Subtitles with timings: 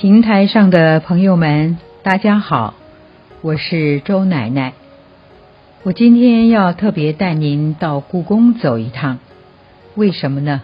[0.00, 2.72] 平台上的朋友们，大家好，
[3.42, 4.72] 我是周奶奶。
[5.82, 9.18] 我今天要特别带您到故宫走一趟，
[9.96, 10.62] 为什么呢？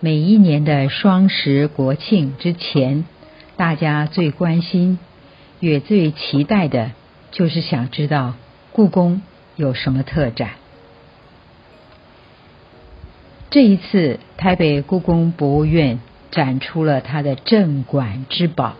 [0.00, 3.04] 每一年的双十国庆之前，
[3.56, 4.98] 大家最关心
[5.60, 6.90] 也最期待的，
[7.30, 8.34] 就是想知道
[8.72, 9.22] 故宫
[9.54, 10.50] 有什么特展。
[13.50, 16.00] 这一次，台北故宫博物院。
[16.32, 18.74] 展出了他的镇馆之宝，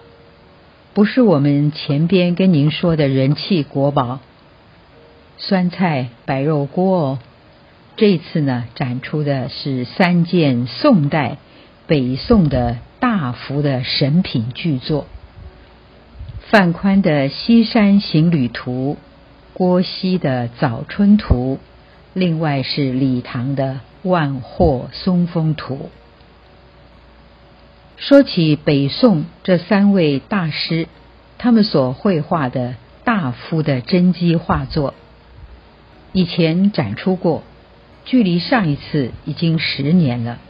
[0.94, 4.18] 不是我们前边跟您说的人气国宝
[5.36, 7.18] 酸菜白肉锅哦。
[7.94, 11.36] 这次呢，展出的是三件宋代
[11.86, 15.06] 北宋的大幅的神品巨作：
[16.48, 18.96] 范宽的《西山行旅图》，
[19.52, 21.58] 郭熙的《早春图》，
[22.14, 25.74] 另外是李唐的《万壑松风图》。
[28.02, 30.88] 说起北宋这三位大师，
[31.38, 34.94] 他们所绘画的大幅的真迹画作，
[36.12, 37.44] 以前展出过，
[38.04, 40.40] 距离上一次已经十年了，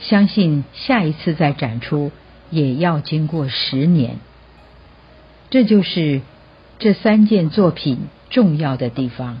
[0.00, 2.10] 相信下一次再展出
[2.50, 4.16] 也要经过十年。
[5.50, 6.20] 这就是
[6.80, 9.38] 这三件作品重要的地方，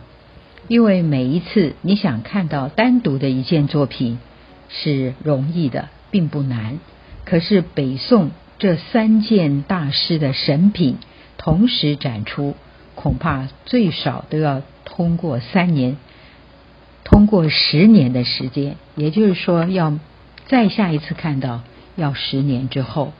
[0.68, 4.20] 因为每一次你想看到单独的一件作品
[4.68, 6.78] 是容易的，并不难。
[7.28, 10.96] 可是北宋这三件大师的神品
[11.36, 12.54] 同时展出，
[12.94, 15.98] 恐怕最少都要通过三年，
[17.04, 18.76] 通过十年的时间。
[18.96, 19.98] 也就是说，要
[20.46, 21.60] 再下一次看到，
[21.96, 23.12] 要十年之后。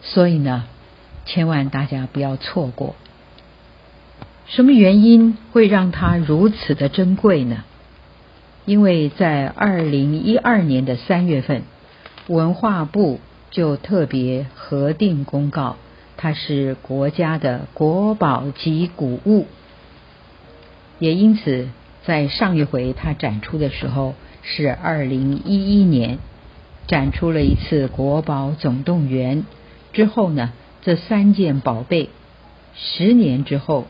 [0.00, 0.64] 所以呢，
[1.24, 2.96] 千万大家不要错过。
[4.48, 7.62] 什么原因会让它如此的珍贵呢？
[8.64, 11.62] 因为在二零一二年的三月份，
[12.26, 13.20] 文化部。
[13.52, 15.76] 就特别核定公告，
[16.16, 19.46] 它是国家的国宝级古物，
[20.98, 21.68] 也因此
[22.04, 26.18] 在上一回它展出的时候是二零一一年
[26.86, 29.44] 展出了一次国宝总动员
[29.92, 32.08] 之后呢，这三件宝贝
[32.74, 33.86] 十年之后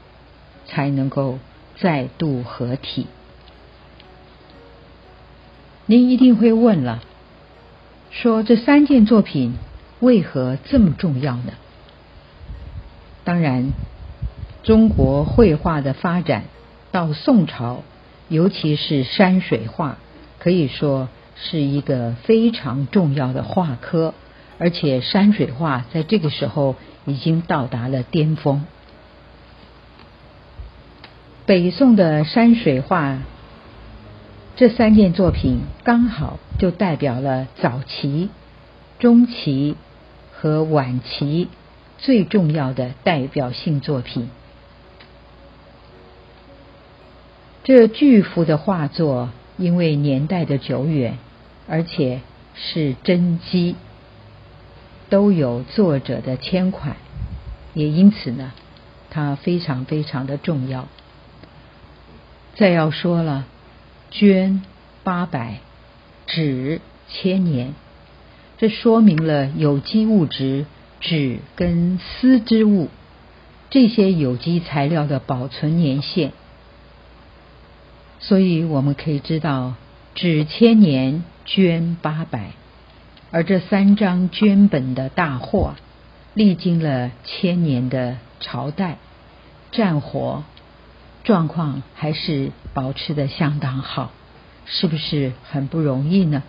[0.66, 1.38] 才能够
[1.78, 3.06] 再度合体。
[5.86, 7.02] 您一定会问了。
[8.12, 9.54] 说这三件作品
[9.98, 11.54] 为何这么重要呢？
[13.24, 13.72] 当然，
[14.62, 16.44] 中国绘画的发展
[16.90, 17.82] 到宋朝，
[18.28, 19.96] 尤其是山水画，
[20.38, 24.12] 可以说是一个非常重要的画科，
[24.58, 28.66] 而且山水画在这个时候已经到达了巅峰。
[31.46, 33.20] 北宋的山水画。
[34.54, 38.28] 这三件作品刚好就代表了早期、
[38.98, 39.76] 中期
[40.30, 41.48] 和晚期
[41.96, 44.28] 最重要的代表性作品。
[47.64, 51.16] 这巨幅的画作，因为年代的久远，
[51.66, 52.20] 而且
[52.54, 53.74] 是真迹，
[55.08, 56.96] 都有作者的签款，
[57.72, 58.52] 也因此呢，
[59.08, 60.88] 它非常非常的重要。
[62.54, 63.46] 再要说了。
[64.12, 64.60] 绢
[65.04, 65.60] 八百，
[66.26, 67.74] 纸千年，
[68.58, 70.66] 这说明了有机物质
[71.00, 72.88] 纸跟丝织物
[73.70, 76.32] 这些有机材料的保存年限。
[78.20, 79.74] 所以我们可以知道，
[80.14, 82.52] 纸千年，绢八百，
[83.30, 85.74] 而这三张绢本的大货，
[86.34, 88.98] 历经了千年的朝代
[89.72, 90.44] 战火。
[91.24, 94.10] 状况还是保持的相当好，
[94.66, 96.42] 是不是很不容易呢？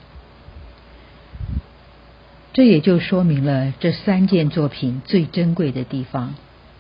[2.53, 6.35] 这也就说明了这三件作品最珍贵的地方，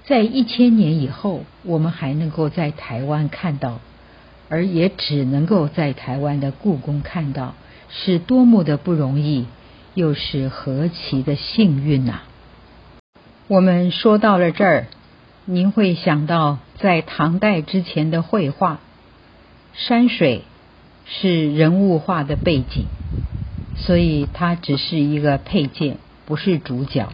[0.05, 3.79] 在一千年以后，我们还能够在台湾看到，
[4.49, 7.55] 而也只能够在台湾的故宫看到，
[7.89, 9.45] 是多么的不容易，
[9.93, 12.21] 又是何其的幸运呐！
[13.47, 14.87] 我们说到了这儿。
[15.45, 18.79] 您会想到，在唐代之前的绘画，
[19.73, 20.43] 山水
[21.05, 22.85] 是人物画的背景，
[23.75, 27.09] 所以它只是一个配件，不是主角。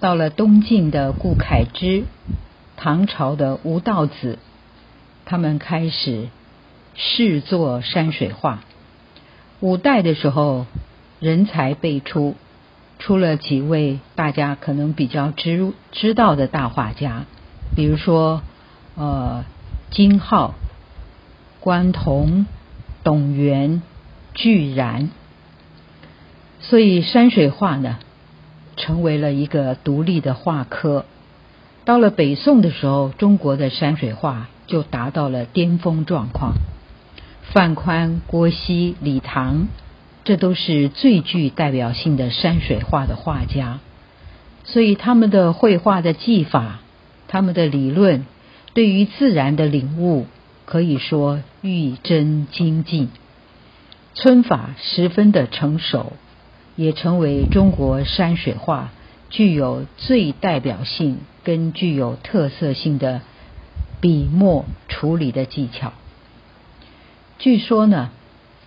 [0.00, 2.02] 到了东晋的顾恺之，
[2.76, 4.40] 唐朝的吴道子，
[5.24, 6.30] 他们开始
[6.96, 8.64] 试作山水画。
[9.60, 10.66] 五代的时候，
[11.20, 12.34] 人才辈出。
[12.98, 17.24] 出了几位大家可能比较知知道的大画家，
[17.76, 18.42] 比如说
[18.96, 19.44] 呃
[19.90, 20.54] 金浩、
[21.60, 22.46] 关同、
[23.04, 23.82] 董源、
[24.34, 25.10] 巨然。
[26.60, 27.98] 所以山水画呢，
[28.76, 31.04] 成为了一个独立的画科。
[31.84, 36.54] 到了北宋的时候，中国的山水画就达到了巅峰状况。
[37.52, 39.68] 范宽、郭熙、李唐，
[40.28, 43.78] 这都是最具代表性的山水画的画家，
[44.62, 46.80] 所以他们的绘画的技法，
[47.28, 48.26] 他们的理论，
[48.74, 50.26] 对于自然的领悟，
[50.66, 53.08] 可以说愈臻精进，
[54.14, 56.12] 皴法十分的成熟，
[56.76, 58.90] 也成为中国山水画
[59.30, 63.22] 具有最代表性跟具有特色性的
[64.02, 65.94] 笔墨处理的技巧。
[67.38, 68.10] 据说呢，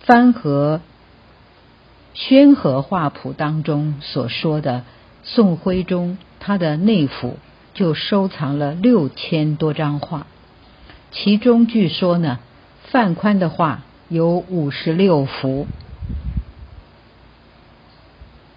[0.00, 0.80] 番和
[2.14, 4.84] 宣和画谱当中所说的
[5.22, 7.38] 宋徽宗，他的内府
[7.74, 10.26] 就收藏了六千多张画，
[11.10, 12.38] 其中据说呢，
[12.84, 15.66] 范宽的画有五十六幅。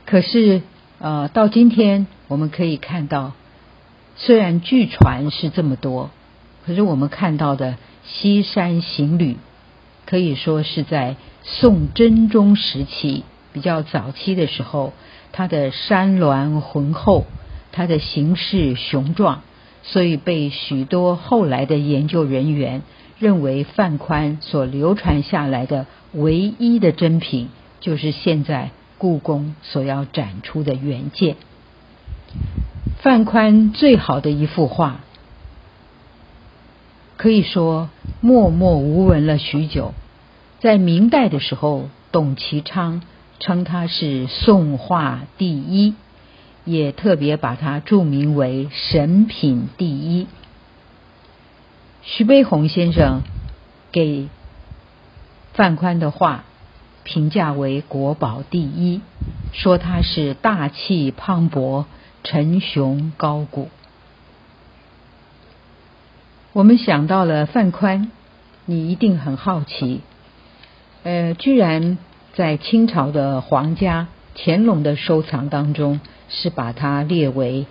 [0.06, 0.62] 可是，
[1.00, 3.34] 呃，到今天我们可以看到，
[4.16, 6.12] 虽然据传是这么多，
[6.66, 7.72] 可是我们看到的
[8.04, 9.34] 《西山行旅》。
[10.08, 13.24] 可以说是在宋真宗时期
[13.56, 14.92] 比较早期的时候，
[15.32, 17.24] 它的山峦浑厚，
[17.72, 19.44] 它的形势雄壮，
[19.82, 22.82] 所以被许多后来的研究人员
[23.18, 27.48] 认为范宽所流传下来的唯一的珍品，
[27.80, 31.38] 就是现在故宫所要展出的原件。
[33.00, 35.00] 范宽最好的一幅画。
[37.16, 39.94] 可以说默默无闻了许久，
[40.60, 43.02] 在明代的时候，董其昌
[43.40, 45.94] 称他是宋画第一，
[46.64, 50.28] 也特别把他注明为神品第一。
[52.02, 53.24] 徐悲鸿先生
[53.92, 54.30] 给
[55.54, 56.44] 范宽的画
[57.04, 59.02] 评价为国宝第一，
[59.54, 61.86] 说他是大气磅礴、
[62.24, 63.70] 沉雄高古。
[66.54, 68.12] 我们想到了范宽，
[68.66, 70.02] 你一定很好奇，
[71.04, 71.98] 呃，居然
[72.36, 77.66] 在清朝的皇家乾隆的收藏当中是把它列为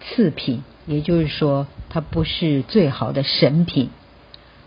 [0.00, 3.90] 次品，也就是说，它不是最好的神品。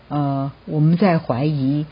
[0.08, 1.84] 呃，我们在怀疑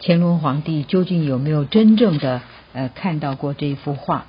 [0.00, 2.42] 乾隆皇帝究竟有没有真正的
[2.74, 4.26] 呃看到过这幅画，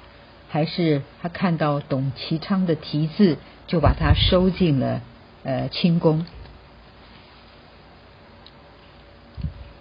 [0.48, 3.38] 还是他看到董其昌的题字
[3.68, 5.02] 就把它收进了。
[5.44, 6.26] 呃，清宫。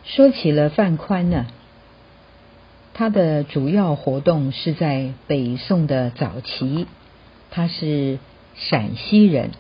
[0.03, 1.47] 说起了范宽呢，
[2.95, 6.87] 他的主要活动是在北宋的早期，
[7.51, 8.19] 他是
[8.55, 9.53] 陕西人，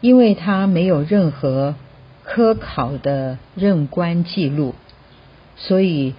[0.00, 1.74] 因为他没有任何
[2.24, 4.74] 科考的任官记录，
[5.56, 6.14] 所以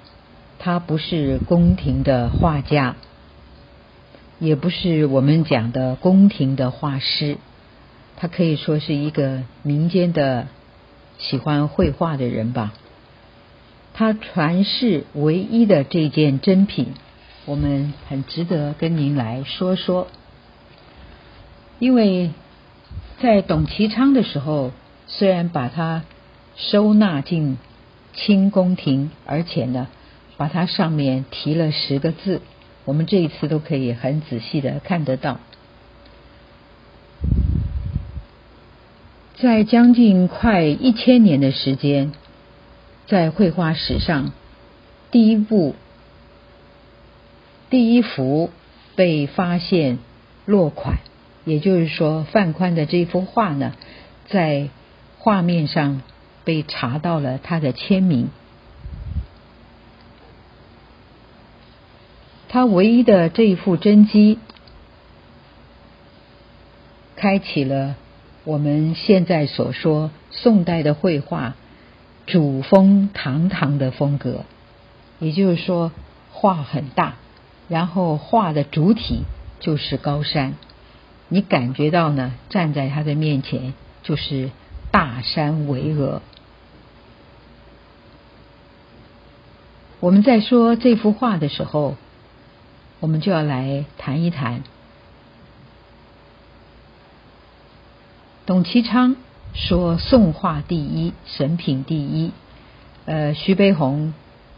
[0.60, 2.96] 他不是宫廷的画家。
[4.40, 7.38] 也不是我们讲的宫廷的画师，
[8.16, 10.48] 他可以说是一个民间的
[11.18, 12.74] 喜欢绘画的人吧。
[13.98, 16.94] 他传世唯一的这件珍品，
[17.46, 20.08] 我们很值得跟您来说说。
[21.80, 22.30] 因为
[23.20, 24.72] 在董其昌的时候，
[25.08, 26.04] 虽然把它
[26.56, 27.58] 收纳进
[28.14, 29.88] 清宫廷，而且呢，
[30.38, 32.42] 把它上面题了十个字。
[32.86, 35.40] 我们这一次都可以很仔细的看得到，
[39.40, 42.12] 在将近快一千年的时间，
[43.08, 44.34] 在绘画史上，
[45.12, 45.76] 第一部、
[47.70, 48.50] 第一幅
[48.96, 50.00] 被发现
[50.46, 50.98] 落款，
[51.46, 53.74] 也就是说，范宽的这幅画呢，
[54.28, 54.68] 在
[55.20, 56.02] 画面上
[56.44, 58.28] 被查到了他的签名。
[62.50, 64.40] 他唯一的这一副真迹，
[67.16, 67.96] 开启了
[68.44, 71.56] 我们现在所说宋代的绘画
[72.28, 74.44] 主峰堂堂的风格。
[75.18, 75.92] 也就是说，
[76.32, 77.16] 画很大，
[77.68, 79.24] 然后画的主体
[79.60, 80.54] 就是高山，
[81.28, 82.34] 你感觉到呢？
[82.50, 84.52] 站在他的面前就是
[84.92, 86.20] 大山巍峨。
[90.00, 91.96] 我们在说这幅画的时候。
[93.00, 94.64] 我们就要来谈一谈，
[98.48, 99.18] 董其昌
[99.58, 102.32] 说宋画第一，神品第一。
[103.06, 104.14] 呃，徐悲鸿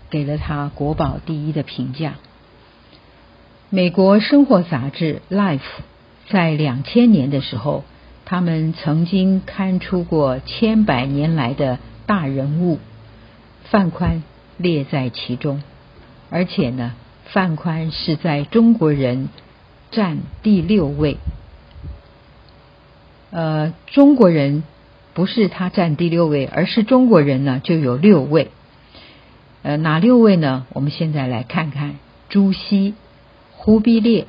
[0.10, 2.15] 给了他国宝第一的评价。
[3.70, 5.60] 美国生活杂志《Life》
[6.27, 7.86] 在两千年的时候，
[8.25, 12.79] 他们曾经刊出过千百年来的大人物，
[13.63, 14.22] 范宽
[14.58, 15.63] 列在其中，
[16.29, 16.94] 而且呢。
[17.32, 19.29] 范宽是在中国人
[19.91, 21.18] 占第六位。
[23.29, 24.63] 呃，中国人
[25.19, 28.51] 不是他占第六位，而是中国人呢就有六位。
[29.63, 30.65] 呃，哪六位呢？
[30.71, 31.99] 我们现在来看看：
[32.29, 32.93] 朱熹、
[33.51, 34.27] 忽必烈、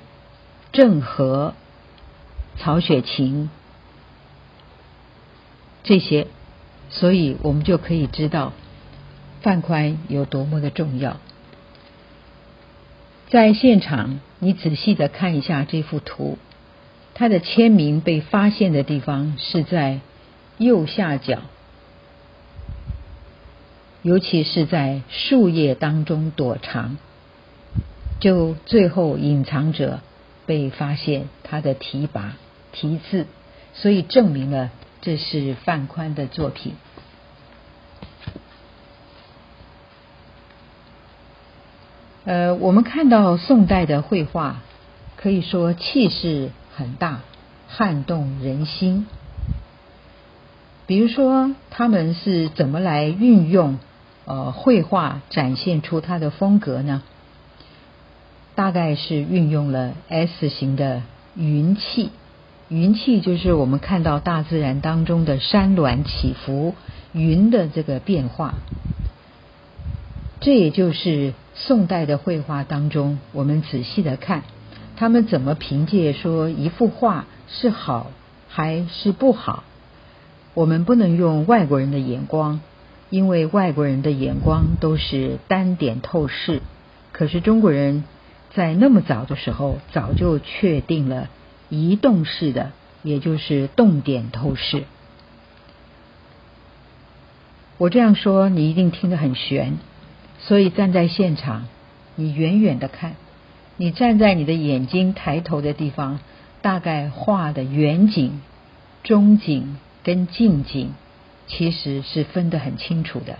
[0.72, 1.54] 郑和、
[2.56, 3.50] 曹雪芹
[5.84, 6.26] 这些，
[6.88, 8.52] 所以我们就可以知道
[9.42, 11.18] 范宽有多么的重要。
[13.28, 16.36] 在现场，你仔细的看一下这幅图。
[17.14, 20.00] 他的签名被发现的地方是在
[20.60, 21.38] 右下角，
[24.02, 26.98] 尤其是在树叶当中躲藏，
[28.20, 30.00] 就最后隐藏者
[30.44, 32.36] 被发现他的提拔
[32.72, 33.26] 题字，
[33.72, 36.74] 所以证明了这是范宽的作品。
[42.26, 44.60] 呃，我们看到宋代的绘画，
[45.16, 46.50] 可以说气势。
[46.76, 47.20] 很大，
[47.68, 49.06] 撼动人心。
[50.90, 53.78] 比如说，他们是怎么来运用
[54.24, 57.02] 呃绘画展现出它的风格呢？
[58.56, 61.02] 大概是运用了 S 型的
[61.36, 62.10] 云气，
[62.68, 66.74] 云气就是我们看到大自然当中的山峦起伏，
[67.12, 68.54] 云的这个变化。
[70.40, 74.42] 这也就是宋代的绘画当中，我们仔细的看。
[74.96, 78.10] 他们怎么凭借说一幅画是好
[78.48, 79.62] 还是不好？
[80.54, 82.60] 我们不能用外国人的眼光，
[83.08, 86.62] 因为外国人的眼光都是单点透视。
[87.12, 88.04] 可是中国人
[88.54, 91.28] 在那么早的时候，早就确定了
[91.68, 94.84] 移动式的，也就是动点透视。
[97.78, 99.78] 我这样说，你一定听得很悬。
[100.40, 101.68] 所以站在现场，
[102.16, 103.14] 你远远的看。
[103.76, 106.18] 你站在你的眼睛抬头的地方，
[106.60, 108.40] 大概画的远景、
[109.02, 110.90] 中景跟近景，
[111.46, 113.36] 其实是分得很清楚的。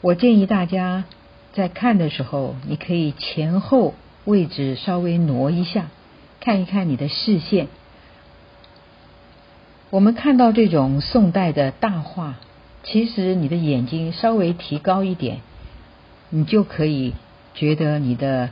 [0.00, 1.04] 我建议大家
[1.52, 5.86] 在看的时候，你可以前后位置稍微挪一下，
[6.40, 7.68] 看一看你的视线。
[9.90, 12.34] 我们看到这种宋代的大画，
[12.82, 15.40] 其实你的眼睛稍微提高一点，
[16.30, 17.14] 你就可以
[17.54, 18.50] 觉得你的。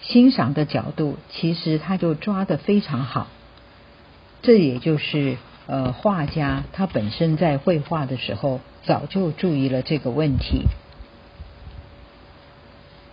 [0.00, 3.26] 欣赏的角度，其实他就抓的非常好。
[4.44, 10.66] 这也就是呃，画家他本身在绘画的时候早就注意了这个问题。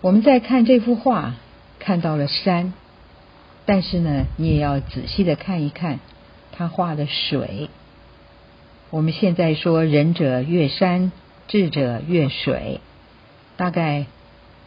[0.02, 1.36] 我们再看这幅画，
[1.80, 2.74] 看到了山，
[3.66, 6.02] 但是呢，你也要仔细的看一看
[6.52, 7.70] 他画的水。
[8.90, 11.14] 我们现在说仁者悦山，
[11.48, 12.82] 智者悦水，
[13.56, 14.08] 大概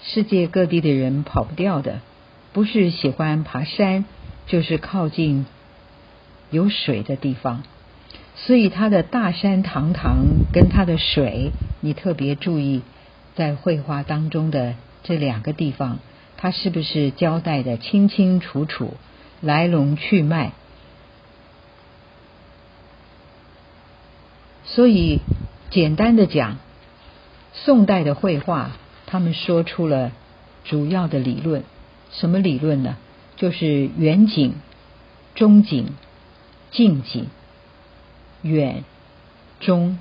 [0.02, 2.00] 世界各地的人跑不掉的。
[2.54, 4.06] 不是喜欢爬山，
[4.47, 5.44] 就是靠近
[6.54, 7.62] 有水的地方。
[8.37, 10.16] 所以它的大山堂堂
[10.52, 12.82] 跟它的水，你特别注意
[13.37, 15.99] 在绘画当中的这两个地方，
[16.37, 18.94] 它是不是交代的清清楚楚，
[19.40, 20.50] 来龙去脉？
[24.64, 25.20] 所以
[25.70, 26.58] 简单的讲，
[27.52, 28.73] 宋代的绘画，
[29.06, 30.11] 他们说出了
[30.64, 31.62] 主要的理论。
[32.11, 32.96] 什么理论呢？
[33.37, 34.54] 就是远景、
[35.34, 35.94] 中景、
[36.74, 37.28] 近景、
[38.42, 38.82] 远、
[39.60, 39.96] 中、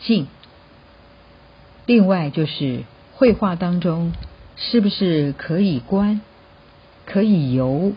[0.00, 0.26] 近。
[1.84, 4.14] 另外就是绘画当中
[4.56, 6.22] 是不是可以观、
[7.04, 7.92] 可以游、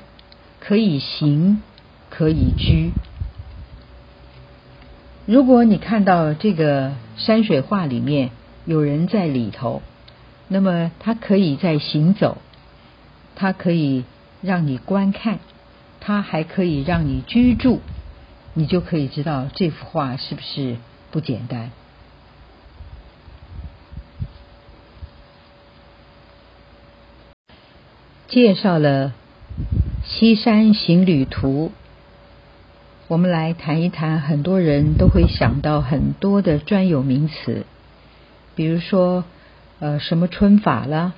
[0.60, 1.62] 可以行、
[2.10, 2.92] 可以居？
[5.26, 8.32] 如果你看到这个山水画里面
[8.66, 9.82] 有人在里头，
[10.50, 12.38] 那么他可以在行走。
[13.36, 14.04] 他可以
[14.42, 15.40] 让你观看，
[16.02, 17.80] 他还可以让你居住，
[18.54, 20.78] 你就可以知道这幅画是不是
[21.12, 21.72] 不简单。
[28.28, 29.10] 介绍了
[30.04, 31.72] 《西山行旅图》，
[33.08, 37.66] 我们来谈一谈，很多人都会想到很多的专有名词，
[38.56, 39.24] 比如说
[39.80, 41.14] 呃什么春法啦。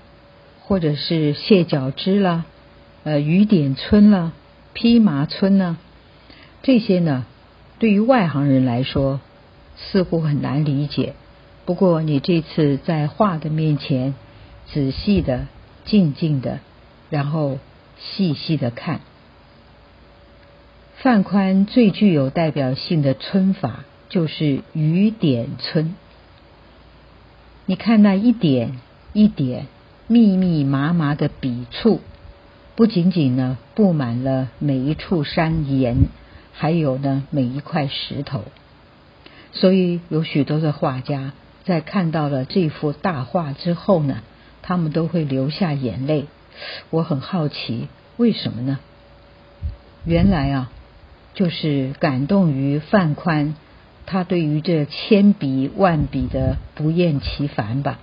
[0.64, 2.46] 或者是蟹脚枝啦，
[3.04, 4.32] 呃，雨点村啦，
[4.72, 5.78] 披麻村呢，
[6.64, 7.26] 这些呢，
[7.80, 9.20] 对于外行人来说
[9.78, 11.14] 似乎很难理解。
[11.66, 14.14] 不过你这次在画的面前，
[14.68, 15.48] 仔细的、
[15.86, 16.60] 静静的，
[17.10, 17.60] 然后
[18.00, 19.02] 细细的看，
[20.98, 25.92] 范宽最具有代表性的皴法就是雨点皴。
[27.66, 28.80] 你看那一点
[29.14, 29.68] 一点。
[30.08, 32.02] 密密麻麻的笔触，
[32.76, 35.96] 不仅仅呢布满了每一处山岩，
[36.54, 38.44] 还有呢每一块石头。
[39.54, 41.34] 所以有许多的画家
[41.66, 44.24] 在看到了这幅大画之后呢，
[44.62, 46.26] 他们都会流下眼泪。
[46.90, 48.80] 我很好奇，为什么呢？
[50.06, 50.72] 原来啊，
[51.34, 53.56] 就是感动于范宽，
[54.06, 58.00] 他对于这千笔万笔的不厌其烦吧。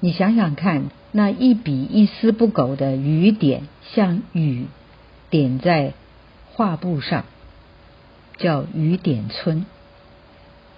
[0.00, 4.66] 你想想看，那一笔一丝不苟的雨点，像雨
[5.30, 5.92] 点在
[6.52, 7.24] 画布上，
[8.42, 9.64] 叫雨点村。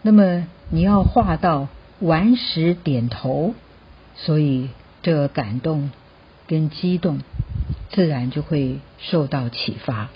[0.02, 1.68] 那么你要画到
[1.98, 3.54] 顽石点头，
[4.14, 4.68] 所以
[5.02, 5.90] 这感动
[6.46, 7.20] 跟激动，
[7.90, 10.10] 自然就会受到启发。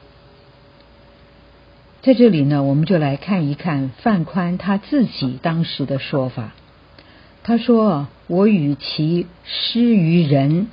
[2.03, 6.53] 在这里呢，我们就来看一看范宽他自己当时的说法。
[7.43, 10.69] 他说：“我与其施于人，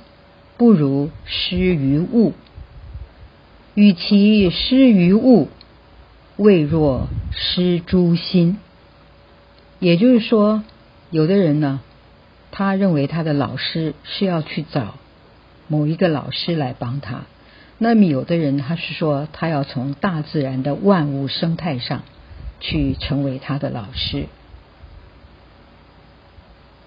[0.58, 2.32] 不如施于物；
[3.74, 5.48] 与其施于物，
[6.36, 8.58] 未若失诸心。”
[9.78, 10.64] 也就是说，
[11.10, 11.80] 有的人呢，
[12.50, 14.94] 他认为他的老师是要去找
[15.68, 17.26] 某一个老师来帮他；
[17.76, 22.02] 那么有的人他是说，他要从大自然的万物生态上
[22.58, 24.26] 去成为他的老师。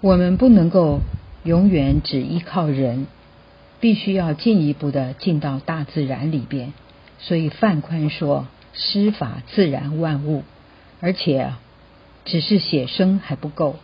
[0.01, 1.01] 我们不能够
[1.43, 3.05] 永远只依靠人，
[3.79, 6.73] 必须要进一步的进到大自然里边。
[7.19, 10.43] 所以范宽说：“师法自然万物，
[11.01, 11.53] 而且
[12.25, 13.77] 只是写生还不够，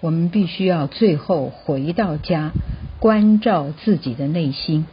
[0.00, 2.52] 我们必须要最后回到家
[3.00, 4.86] 关照自己的内心。”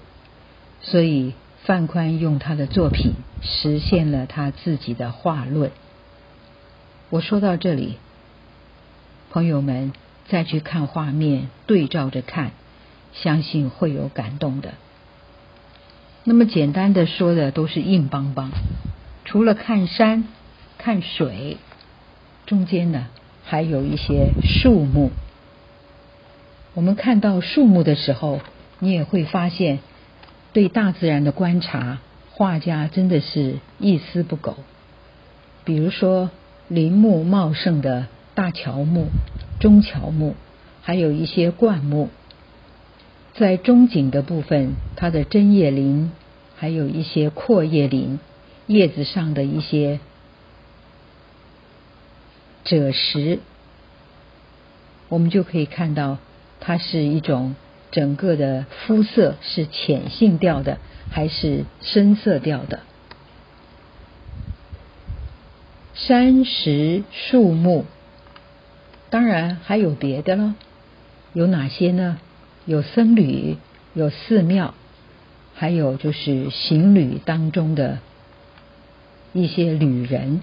[0.81, 5.71] 所以范宽用他的作品实现了他自己的画论。
[7.09, 7.97] 我说到这里，
[9.31, 9.93] 朋友们。
[10.27, 12.49] 再去看画面，对照着看，
[13.13, 14.73] 相信会有感动的。
[16.23, 18.49] 那么简单的说的都是硬邦邦，
[19.25, 20.23] 除了看山、
[20.77, 21.57] 看水，
[22.45, 23.07] 中间呢
[23.43, 25.11] 还有一些树木。
[26.73, 28.39] 我们看到树木的时候，
[28.79, 29.79] 你也会发现，
[30.53, 31.97] 对大自然的观察，
[32.31, 34.55] 画家真的是一丝不苟。
[35.65, 36.29] 比如说
[36.69, 39.07] 林木茂盛的大乔木。
[39.57, 40.35] 中乔木，
[40.81, 42.09] 还有一些灌木，
[43.35, 46.11] 在中景的部分，它的针叶林，
[46.57, 48.19] 还有一些阔叶林，
[48.67, 49.99] 叶子上的一些
[52.63, 53.39] 赭石，
[55.07, 56.17] 我们就可以看到，
[56.59, 57.55] 它是一种
[57.91, 60.79] 整个的肤色是浅性调的，
[61.11, 62.79] 还是深色调的？
[65.93, 67.85] 山石树木。
[69.11, 70.55] 当然还有别的了，
[71.33, 72.17] 有哪些呢？
[72.65, 73.57] 有僧侣，
[73.93, 74.73] 有寺庙，
[75.53, 77.99] 还有就是行旅当中的
[79.35, 80.41] 一些旅人。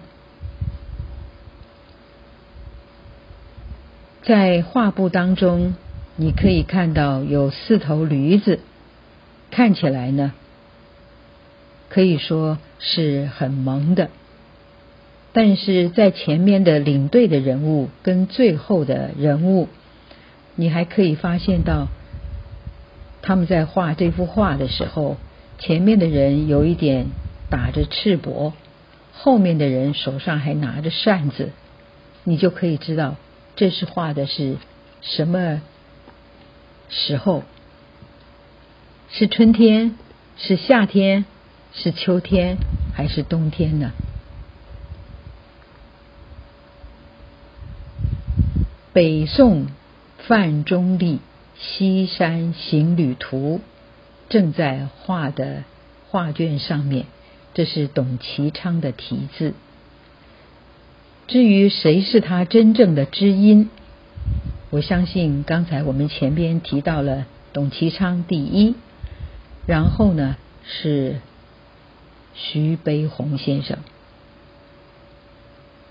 [4.23, 5.75] 在画布当中，
[6.17, 8.61] 你可以看到有四头驴子，
[9.51, 10.35] 看起来呢，
[11.89, 14.11] 可以说是很萌的。
[15.33, 19.69] 但是在前面的领队的人物跟最后的人物，
[20.55, 21.89] 你还可以发现到，
[23.23, 25.17] 他们在画这幅画的时候，
[25.59, 27.07] 前面的人有一点
[27.49, 28.53] 打着赤膊，
[29.13, 31.51] 后面的人手上还拿着扇子，
[32.25, 33.17] 你就可以知道
[33.55, 34.57] 这是画的是
[35.01, 35.61] 什么
[36.89, 37.45] 时候？
[39.11, 39.97] 是春天？
[40.37, 41.27] 是夏天？
[41.73, 42.57] 是秋天？
[42.95, 43.93] 还是冬天呢？
[48.93, 49.69] 北宋
[50.19, 51.17] 范仲立
[51.59, 53.61] 《西山行旅图》
[54.31, 55.65] 正在画的
[56.09, 57.07] 画卷上面，
[57.55, 59.55] 这是董其昌的题字。
[61.27, 63.71] 至于谁是他真正的知音，
[64.71, 68.75] 我相信刚才我们前边提到了董其昌第一，
[69.67, 71.17] 然后呢是
[72.35, 73.79] 徐悲鸿先生。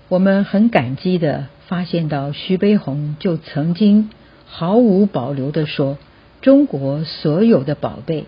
[0.08, 1.48] 我们很感激的。
[1.68, 4.10] 发现到徐悲鸿就曾经
[4.44, 5.96] 毫无保留的说
[6.42, 8.26] ：“中国所有的宝贝，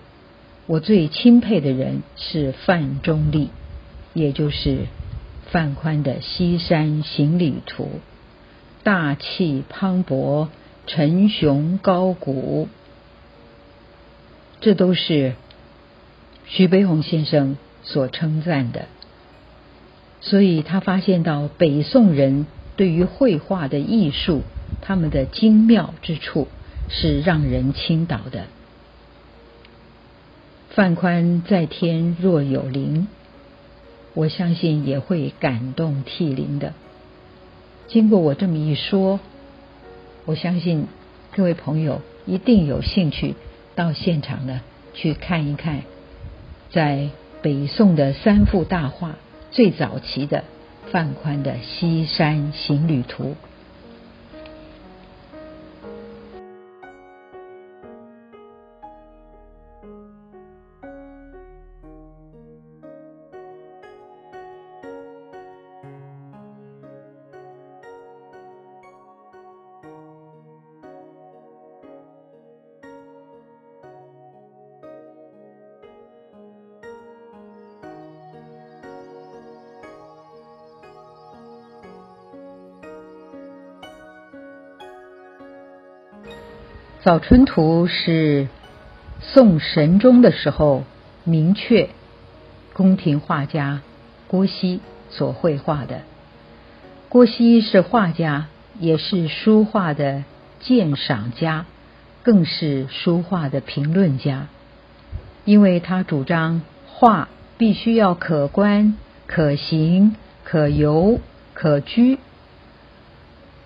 [0.67, 3.51] 我最钦佩的人是范仲立，
[4.13, 4.87] 也就是
[5.51, 7.85] 范宽的《西山行旅图》，
[8.83, 10.49] 大气磅礴，
[10.87, 12.69] 沉雄高古，
[14.61, 15.35] 这都是
[16.47, 18.87] 徐悲鸿先生所称赞的。
[20.21, 22.47] 所以他发现到北宋人。”
[22.77, 24.43] 对于绘画的艺术，
[24.81, 26.49] 他们的精妙之处
[26.89, 28.47] 是让人倾倒的。
[30.75, 33.07] 范宽在天若有灵，
[34.13, 36.73] 我相信也会感动涕零的。
[37.87, 39.21] 经过我这么一说，
[40.25, 40.89] 我相信
[41.31, 43.37] 各位朋友一定有兴趣
[43.77, 44.63] 到现场呢
[44.95, 45.83] 去看一看，
[46.73, 47.11] 在
[47.41, 49.15] 北宋的三幅大画
[49.53, 50.43] 最早期的
[50.91, 53.25] 范宽的《西山行旅图》。
[87.05, 88.49] 《早春图》是
[89.21, 90.85] 宋神宗的时候，
[91.23, 91.91] 明确
[92.73, 93.83] 宫廷画家
[94.27, 96.01] 郭熙所绘画的。
[97.11, 98.47] 郭熙是画家，
[98.81, 100.25] 也是书画的
[100.61, 101.67] 鉴赏家，
[102.23, 104.47] 更是书画的评论家。
[105.45, 111.21] 因为他主张画必须要可观、可行、可游、
[111.53, 112.19] 可居，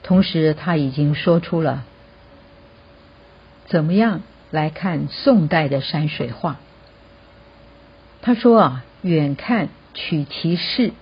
[0.02, 1.84] 同时他已经说出了。
[3.68, 6.56] 怎么样来看宋代的山水画？
[8.22, 10.92] 他说啊，远看取其势，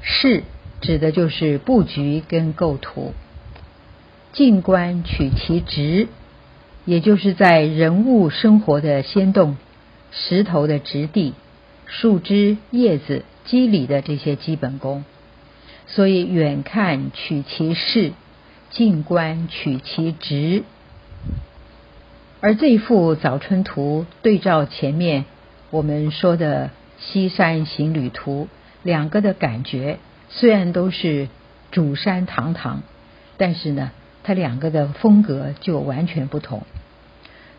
[0.00, 0.42] 势
[0.80, 3.12] 指的就是布局跟构图；
[4.32, 6.08] 近观取其直，
[6.84, 9.56] 也就是在人物生活的先动、
[10.10, 11.34] 石头的质地、
[11.86, 15.04] 树枝叶子肌理的这些基本功。
[15.86, 18.12] 所以远看取其势，
[18.70, 20.64] 近观取其直。
[22.44, 25.26] 而这幅《早春图》对照前面
[25.70, 26.66] 我们说的
[26.98, 28.48] 《西山行旅图》，
[28.82, 31.28] 两个的感觉虽然都是
[31.70, 32.82] 主山堂堂，
[33.36, 33.92] 但是呢，
[34.24, 36.58] 它两个的风格就完全不同。《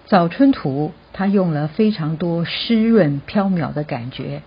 [0.06, 4.42] 早春图》它用了非常多湿润飘渺的感觉，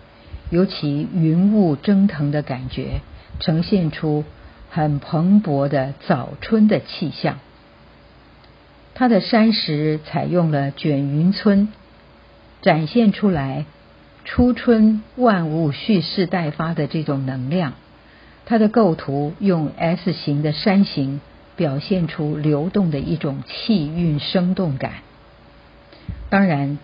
[0.50, 3.00] 尤其云雾蒸腾的感觉，
[3.40, 4.24] 呈现出
[4.68, 7.38] 很蓬勃的早春的气象。
[8.98, 11.68] 它的山石采用了卷云村，
[12.62, 13.66] 展现出来
[14.24, 17.74] 初春万物蓄势待发的这种能量。
[18.46, 21.20] 它的构图用 S 型的山形，
[21.56, 24.92] 表现出流动的一种气韵生动感。
[26.30, 26.78] 当然，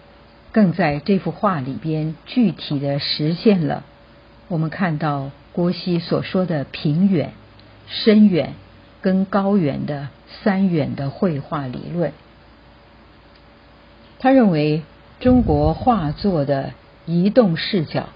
[0.53, 3.85] 更在这幅画里边具体的实现了
[4.49, 7.33] 我们看到郭熙所说的平远、
[7.87, 8.53] 深远。
[9.03, 10.09] 跟高远的
[10.43, 12.13] 三远的绘画理论，
[14.19, 14.83] 他认为
[15.21, 16.73] 中国画作的
[17.05, 18.09] 移动视角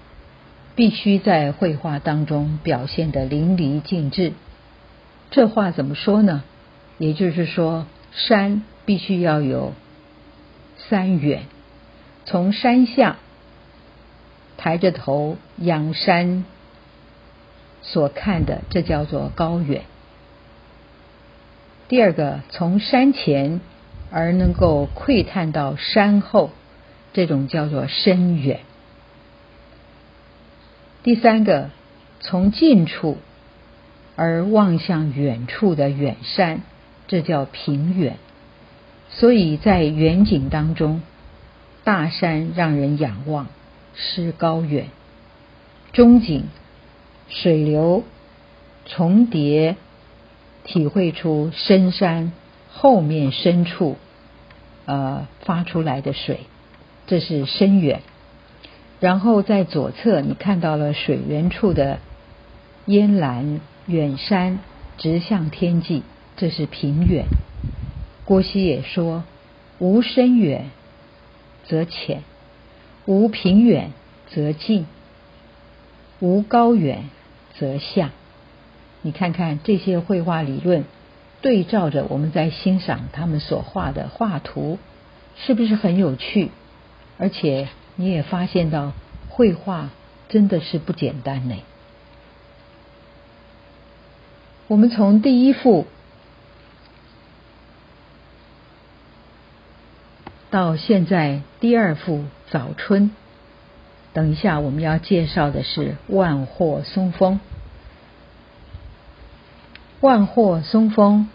[0.75, 4.31] 必须在绘画当中表现的淋漓尽致。
[5.29, 6.43] 这话怎么说呢？
[6.97, 9.73] 也就是说，山必须要有
[10.89, 11.43] 三远，
[12.25, 13.17] 从山下
[14.55, 16.45] 抬着头仰山
[17.81, 19.83] 所看的，这叫做高远。
[21.89, 23.61] 第二个，从山前
[24.11, 26.49] 而能够窥探到山后，
[27.13, 28.57] 这种叫做深远；
[31.03, 31.69] 第三个，
[32.19, 33.17] 从近处
[34.17, 36.59] 而望向远处的远山，
[37.07, 38.17] 这叫平远。
[39.09, 41.01] 所以在远景当中，
[41.85, 43.47] 大山让人仰望
[43.95, 44.87] 是高远；
[45.93, 46.43] 中景
[47.29, 48.03] 水流
[48.85, 49.77] 重叠。
[50.67, 52.31] 体会出深山
[52.71, 53.97] 后面深处，
[54.85, 56.41] 呃发出来的水，
[57.07, 58.01] 这是深远。
[58.99, 61.99] 然后在左侧，你看到了水源处的
[62.85, 64.59] 烟岚远山
[64.97, 66.03] 直向天际，
[66.35, 67.25] 这是平远。
[68.25, 69.23] 郭熙也说：
[69.79, 70.69] 无深远
[71.65, 72.23] 则浅，
[73.05, 73.91] 无平远
[74.29, 74.85] 则近，
[76.19, 77.05] 无高远
[77.57, 78.11] 则下。
[79.07, 80.83] 你看看这些绘画理论，
[81.39, 84.79] 对照着我们在欣赏他们所画的画图，
[85.37, 86.51] 是不是很有趣？
[87.17, 88.91] 而且你也发现到
[89.29, 89.91] 绘画
[90.27, 91.55] 真的是不简单呢。
[94.67, 95.87] 我们从第一幅
[100.49, 102.17] 到现在第二幅
[102.49, 103.03] 《早春》，
[104.11, 107.39] 等一下我们要介绍的是万壑松风。
[109.99, 111.27] 万壑松风，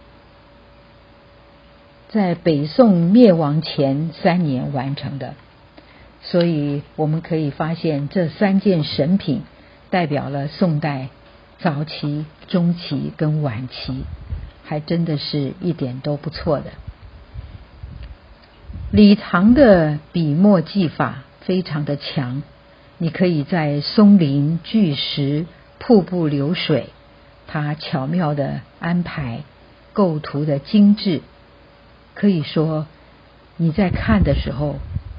[2.08, 5.34] 在北宋灭亡前三年完成的，
[6.22, 9.42] 所以我们可以发现这三件神品
[9.90, 11.08] 代表了宋代
[11.58, 14.04] 早期、中期跟晚期，
[14.62, 16.66] 还真的是一点都不错的。
[18.92, 22.42] 李唐的笔墨技法非常的强，
[22.98, 25.46] 你可以在松林、巨石、
[25.80, 26.90] 瀑布、流水，
[27.52, 29.42] 他巧妙的安排
[29.92, 31.20] 构图的精致。
[32.14, 32.86] 可以说，
[33.58, 34.76] 你在看的时候，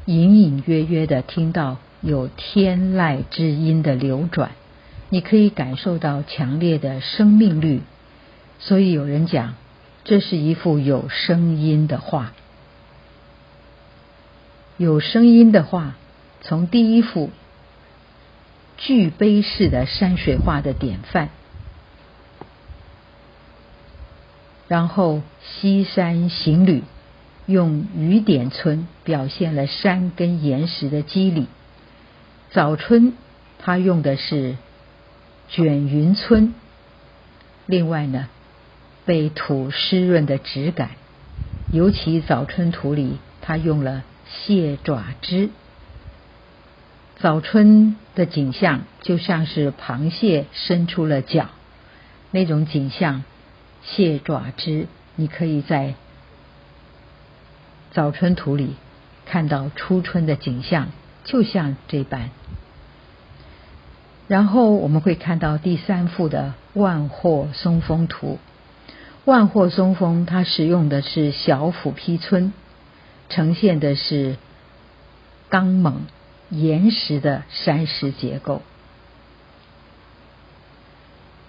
[0.08, 4.50] 隐隐约约的听到有天籁之音的流转，
[5.10, 7.82] 你可以感受到强烈的生命力。
[8.58, 9.54] 所以有人讲，
[10.04, 12.34] 这是一幅有声音的画。
[14.78, 15.94] 有声音的画，
[16.42, 17.30] 从第一幅
[18.78, 21.30] 巨碑式的山水画的典范。
[24.74, 26.82] 然后西山行旅，
[27.46, 31.44] 用雨点村表现了山跟岩石的肌理；
[32.50, 33.14] 早春
[33.60, 34.56] 他用的是
[35.48, 36.56] 卷云村。
[37.68, 38.30] 另外呢，
[39.06, 40.90] 被土湿润的质感，
[41.72, 45.52] 尤其早春图里，他用了蟹爪枝。
[47.20, 51.50] 早春的景象就像是螃蟹伸出了脚，
[52.32, 53.24] 那种景象。
[53.86, 55.96] 蟹爪枝，你可以在
[57.92, 58.76] 早春图里
[59.26, 60.90] 看到初春的景象，
[61.26, 62.30] 就像这般。
[64.28, 68.40] 然后我们会看到第三幅的万壑松风图。
[69.26, 72.52] 万壑松风，它使用的是小斧劈皴，
[73.30, 74.38] 呈现的是
[75.50, 76.06] 刚猛
[76.50, 78.62] 岩石的山石结构。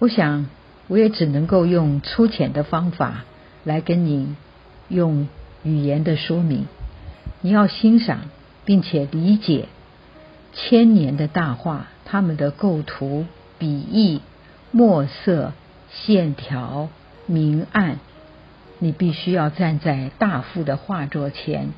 [0.01, 0.47] 我想。
[0.87, 3.25] 我也只能够用粗浅的方法
[3.65, 4.37] 来跟你
[4.89, 5.29] 用
[5.63, 6.67] 语言的说明。
[7.41, 8.21] 你要欣赏
[8.65, 9.69] 并且理解
[10.53, 13.27] 千年的大画，他们的构图、
[13.59, 14.21] 笔意、
[14.71, 15.53] 墨色、
[15.91, 16.89] 线条、
[17.27, 17.99] 明暗，
[18.79, 21.71] 你必须要站在大幅的画作前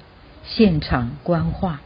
[0.44, 1.80] 现场观画。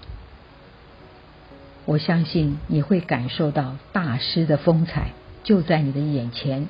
[1.84, 6.68] 我相信你会感受到大师的风采就在你的眼前。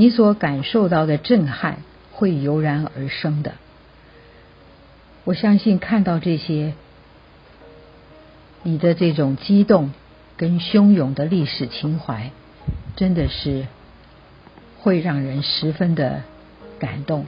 [0.00, 3.52] 你所感受到的震撼会油然而生的。
[5.24, 6.72] 我相信看到这些，
[8.62, 9.92] 你的这种激动
[10.38, 12.30] 跟汹涌的历史情怀，
[12.96, 13.66] 真的是
[14.78, 16.22] 会让人十分的
[16.78, 17.26] 感动。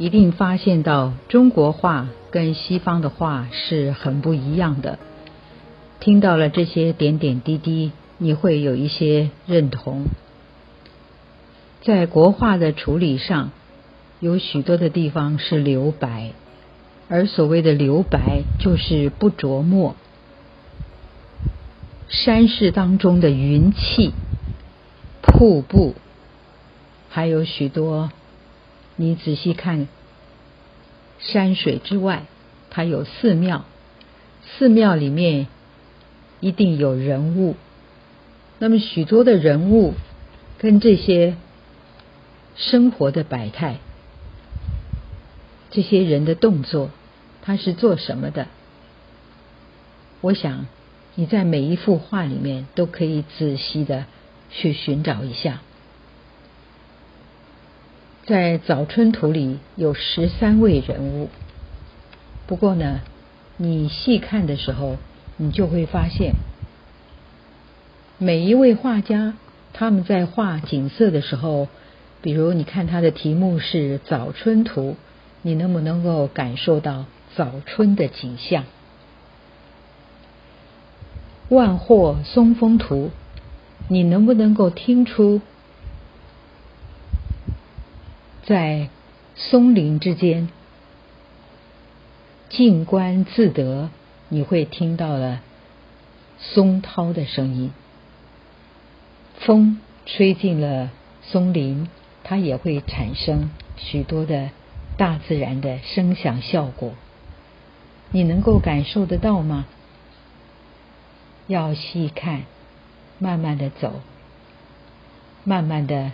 [0.00, 4.98] 一定发现到中国画跟西方的画是很不一样的。
[6.00, 10.06] 听到了这些点点滴滴，你会有一些认同。
[11.82, 13.50] 在国画的处理上，
[14.20, 16.32] 有许多的地方是留白，
[17.10, 19.96] 而所谓的留白就是不着墨。
[22.08, 24.14] 山势当中的云气、
[25.20, 25.94] 瀑布，
[27.10, 28.10] 还有许多。
[29.00, 29.88] 你仔细看，
[31.20, 32.24] 山水之外，
[32.68, 33.64] 它有寺庙，
[34.44, 35.46] 寺庙里面
[36.40, 37.56] 一定有人物。
[38.58, 39.94] 那么许多的人物
[40.58, 41.34] 跟这些
[42.56, 43.78] 生活的百态，
[45.70, 46.90] 这些人的动作，
[47.40, 48.48] 他是做什么的？
[50.20, 50.66] 我想
[51.14, 54.04] 你在每一幅画里面都可以仔细的
[54.50, 55.62] 去寻找一下。
[58.26, 61.30] 在早春图里有十三位人物，
[62.46, 63.00] 不过呢，
[63.56, 64.96] 你细看的时候，
[65.36, 66.34] 你就会发现，
[68.18, 69.34] 每一位画家
[69.72, 71.68] 他们在画景色的时候，
[72.22, 74.96] 比如你看他的题目是早春图，
[75.42, 78.64] 你能不能够感受到早春的景象？
[81.48, 83.10] 万壑松风图，
[83.88, 85.40] 你能不能够听出？
[88.50, 88.88] 在
[89.36, 90.48] 松林之间，
[92.48, 93.90] 静观自得，
[94.28, 95.40] 你会听到了
[96.36, 97.70] 松涛的声音。
[99.38, 100.90] 风吹进了
[101.22, 101.86] 松林，
[102.24, 104.50] 它也会产生许多的
[104.96, 106.94] 大自然的声响效果。
[108.10, 109.66] 你能够感受得到吗？
[111.46, 112.42] 要细看，
[113.20, 114.00] 慢慢的走，
[115.44, 116.10] 慢慢的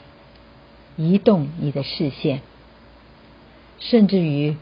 [0.96, 2.40] 移动你的视线，
[3.78, 4.56] 甚至于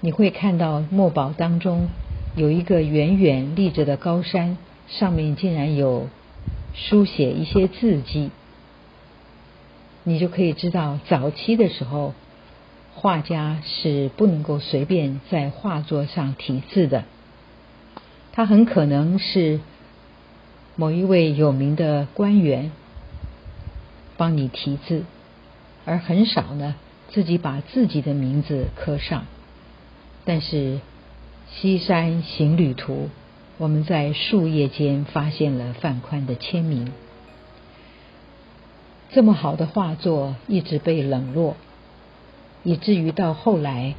[0.00, 1.88] 你会看到墨宝当中
[2.36, 4.56] 有一个远远立着的高山，
[4.88, 6.08] 上面竟然有
[6.74, 8.30] 书写一些字迹，
[10.04, 12.14] 你就可以知道早期的时候。
[12.94, 17.04] 画家是不能够随便在画作上题字的，
[18.32, 19.60] 他很可能是
[20.76, 22.70] 某一位有名的官员
[24.16, 25.04] 帮你题字，
[25.84, 26.74] 而很少呢
[27.10, 29.26] 自己把自己的名字刻上。
[30.24, 30.56] 但是
[31.50, 32.94] 《西山行旅图》，
[33.58, 36.92] 我们在树叶间发现了范宽的签名。
[39.10, 41.56] 这么好的画作一直被冷落。
[42.64, 43.96] 以至于到后来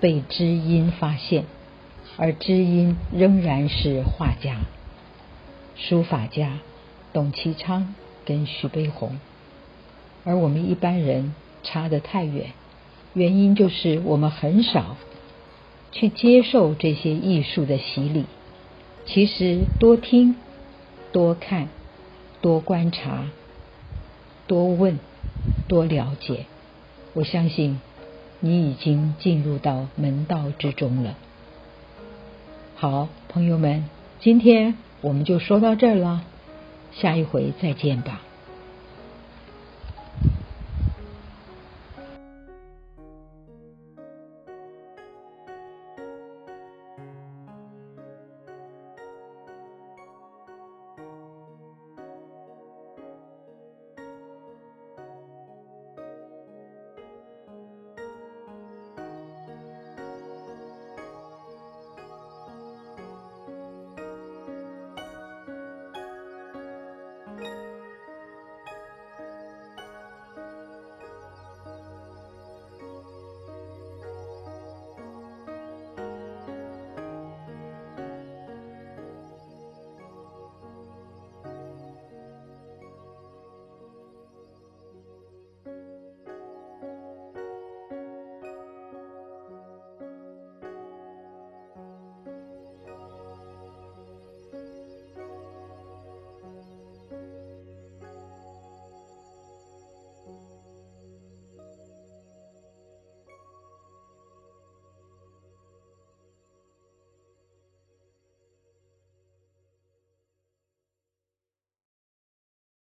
[0.00, 1.46] 被知音发现，
[2.16, 4.58] 而知音仍然是画家、
[5.74, 6.60] 书法家
[7.12, 7.92] 董其昌
[8.24, 9.18] 跟徐悲鸿，
[10.24, 12.52] 而我们一般人差得太远。
[13.14, 14.96] 原因就是我们很少
[15.90, 18.24] 去接受这些艺术的洗礼。
[19.04, 20.36] 其实多听、
[21.12, 21.68] 多看、
[22.40, 23.26] 多观察、
[24.46, 24.98] 多问、
[25.68, 26.46] 多了解。
[27.14, 27.80] 我相信
[28.40, 31.16] 你已经进入到门道之中了。
[32.76, 33.84] 好，朋友们，
[34.20, 36.24] 今天我们就说到这儿了，
[37.00, 38.31] 下一回再见吧。